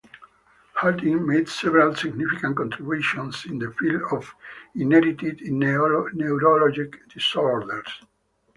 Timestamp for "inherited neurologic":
4.73-7.07